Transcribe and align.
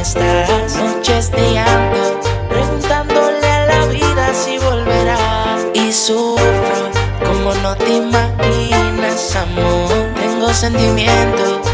estás. 0.00 0.76
Noches 0.76 1.30
de 1.30 1.52
llanto, 1.52 2.20
preguntándole 2.48 3.46
a 3.46 3.66
la 3.66 3.86
vida 3.86 4.32
si 4.34 4.58
volverás. 4.58 5.66
Y 5.74 5.92
sufro 5.92 6.90
como 7.24 7.54
no 7.62 7.76
te 7.76 7.96
imaginas, 7.96 9.36
amor. 9.36 9.90
Tengo 10.14 10.52
sentimientos 10.52 11.69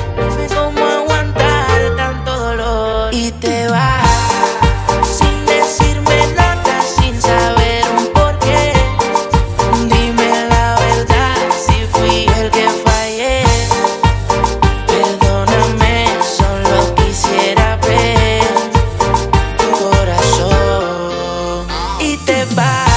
Y 21.98 22.16
te 22.18 22.44
vas 22.54 22.95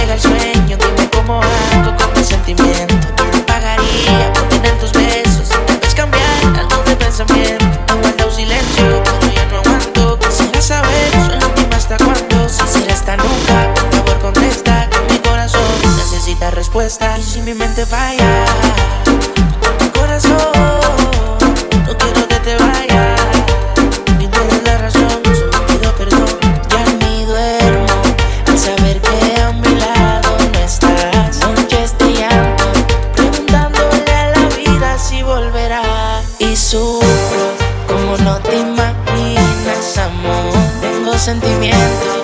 llega 0.00 0.14
el 0.14 0.20
sueño. 0.20 0.76
Dime 0.76 1.10
cómo 1.10 1.40
hago 1.42 1.96
con 1.96 2.12
mi 2.14 2.24
sentimiento. 2.24 2.94
Yo 3.32 3.46
pagaría 3.46 4.32
por 4.32 4.48
tener 4.48 4.78
tus 4.78 4.92
besos. 4.92 5.48
Tal 5.66 5.78
vez 5.78 5.94
cambiar 5.94 6.58
algo 6.58 6.82
de 6.84 6.96
pensamiento. 6.96 7.64
He 7.88 8.00
guardado 8.00 8.30
silencio, 8.30 9.02
pero 9.04 9.32
ya 9.34 9.44
no 9.46 9.58
aguanto. 9.58 10.18
Quisiera 10.18 10.60
saber, 10.60 11.10
solo 11.26 11.46
dime 11.56 11.74
hasta 11.74 11.96
cuándo. 11.98 12.48
Si 12.48 12.66
será 12.66 12.94
hasta 12.94 13.16
nunca, 13.16 13.74
por 13.74 13.90
favor 13.92 14.18
contesta. 14.20 14.88
Mi 15.10 15.18
corazón 15.18 15.62
necesita 15.96 16.50
respuesta. 16.50 17.18
Y 17.18 17.22
si 17.22 17.40
mi 17.42 17.54
mente 17.54 17.86
falla. 17.86 18.49
sentimientos. 41.30 42.19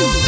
Ooh. 0.00 0.27